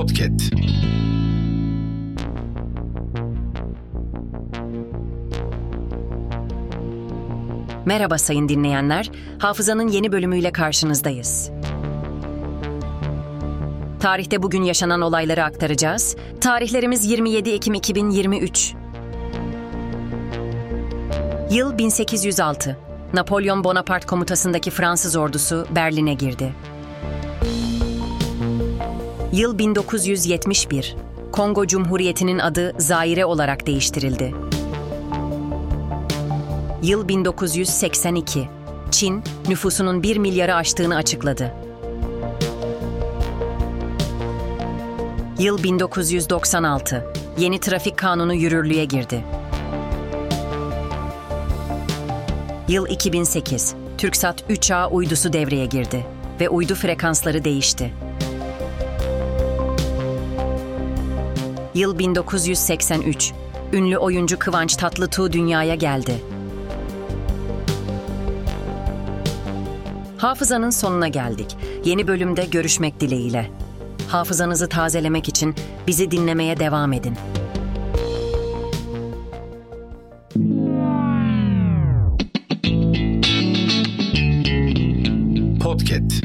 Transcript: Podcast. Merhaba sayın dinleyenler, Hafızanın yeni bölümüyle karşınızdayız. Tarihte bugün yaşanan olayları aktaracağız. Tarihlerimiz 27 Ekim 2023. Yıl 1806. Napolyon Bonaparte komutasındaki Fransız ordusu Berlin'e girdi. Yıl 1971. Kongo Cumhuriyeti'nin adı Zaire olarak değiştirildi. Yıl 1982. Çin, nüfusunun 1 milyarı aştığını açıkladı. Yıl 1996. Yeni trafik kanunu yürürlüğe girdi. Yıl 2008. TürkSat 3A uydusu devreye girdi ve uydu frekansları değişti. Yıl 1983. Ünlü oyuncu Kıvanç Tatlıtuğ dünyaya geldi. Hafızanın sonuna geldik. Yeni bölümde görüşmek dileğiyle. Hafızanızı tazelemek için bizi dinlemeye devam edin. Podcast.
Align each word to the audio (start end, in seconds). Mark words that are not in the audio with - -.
Podcast. 0.00 0.54
Merhaba 7.84 8.18
sayın 8.18 8.48
dinleyenler, 8.48 9.10
Hafızanın 9.38 9.88
yeni 9.88 10.12
bölümüyle 10.12 10.52
karşınızdayız. 10.52 11.50
Tarihte 14.00 14.42
bugün 14.42 14.62
yaşanan 14.62 15.00
olayları 15.00 15.44
aktaracağız. 15.44 16.16
Tarihlerimiz 16.40 17.04
27 17.04 17.50
Ekim 17.50 17.74
2023. 17.74 18.74
Yıl 21.50 21.78
1806. 21.78 22.78
Napolyon 23.14 23.64
Bonaparte 23.64 24.06
komutasındaki 24.06 24.70
Fransız 24.70 25.16
ordusu 25.16 25.66
Berlin'e 25.76 26.14
girdi. 26.14 26.52
Yıl 29.32 29.58
1971. 29.58 30.96
Kongo 31.32 31.66
Cumhuriyeti'nin 31.66 32.38
adı 32.38 32.74
Zaire 32.78 33.24
olarak 33.24 33.66
değiştirildi. 33.66 34.34
Yıl 36.82 37.08
1982. 37.08 38.48
Çin, 38.90 39.22
nüfusunun 39.48 40.02
1 40.02 40.16
milyarı 40.16 40.54
aştığını 40.54 40.96
açıkladı. 40.96 41.54
Yıl 45.38 45.62
1996. 45.62 47.06
Yeni 47.38 47.60
trafik 47.60 47.96
kanunu 47.96 48.34
yürürlüğe 48.34 48.84
girdi. 48.84 49.24
Yıl 52.68 52.86
2008. 52.86 53.74
TürkSat 53.98 54.50
3A 54.50 54.90
uydusu 54.90 55.32
devreye 55.32 55.66
girdi 55.66 56.06
ve 56.40 56.48
uydu 56.48 56.74
frekansları 56.74 57.44
değişti. 57.44 57.92
Yıl 61.74 61.98
1983. 61.98 63.32
Ünlü 63.72 63.98
oyuncu 63.98 64.38
Kıvanç 64.38 64.76
Tatlıtuğ 64.76 65.32
dünyaya 65.32 65.74
geldi. 65.74 66.12
Hafızanın 70.16 70.70
sonuna 70.70 71.08
geldik. 71.08 71.56
Yeni 71.84 72.08
bölümde 72.08 72.44
görüşmek 72.44 73.00
dileğiyle. 73.00 73.50
Hafızanızı 74.08 74.68
tazelemek 74.68 75.28
için 75.28 75.54
bizi 75.86 76.10
dinlemeye 76.10 76.60
devam 76.60 76.92
edin. 76.92 77.16
Podcast. 85.60 86.24